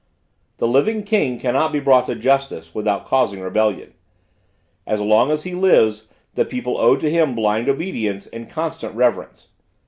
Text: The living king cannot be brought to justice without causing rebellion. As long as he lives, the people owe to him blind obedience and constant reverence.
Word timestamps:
The 0.57 0.67
living 0.67 1.03
king 1.03 1.37
cannot 1.37 1.71
be 1.71 1.79
brought 1.79 2.07
to 2.07 2.15
justice 2.15 2.73
without 2.73 3.05
causing 3.05 3.39
rebellion. 3.39 3.93
As 4.87 4.99
long 4.99 5.29
as 5.29 5.43
he 5.43 5.53
lives, 5.53 6.07
the 6.33 6.43
people 6.43 6.79
owe 6.79 6.95
to 6.95 7.07
him 7.11 7.35
blind 7.35 7.69
obedience 7.69 8.25
and 8.25 8.49
constant 8.49 8.95
reverence. 8.95 9.49